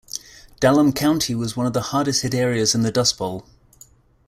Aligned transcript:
Dallam 0.59 0.93
County 0.95 1.35
was 1.35 1.55
one 1.55 1.67
of 1.67 1.73
the 1.73 1.79
hardest 1.93 2.23
hit 2.23 2.33
areas 2.33 2.73
in 2.73 2.81
the 2.81 2.91
Dust 2.91 3.19
Bowl. 3.19 3.45